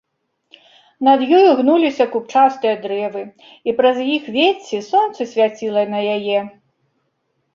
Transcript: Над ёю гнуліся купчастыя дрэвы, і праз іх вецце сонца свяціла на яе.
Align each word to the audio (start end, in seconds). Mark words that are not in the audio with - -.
Над 1.07 1.19
ёю 1.39 1.49
гнуліся 1.59 2.05
купчастыя 2.13 2.73
дрэвы, 2.85 3.21
і 3.69 3.75
праз 3.81 3.97
іх 4.15 4.23
вецце 4.37 4.77
сонца 4.89 5.21
свяціла 5.35 5.83
на 5.95 5.99
яе. 6.17 6.39